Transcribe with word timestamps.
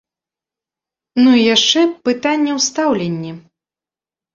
Ну 1.21 1.29
і 1.39 1.45
яшчэ, 1.55 1.81
пытанне 2.11 2.51
ў 2.59 2.69
стаўленні. 2.73 3.31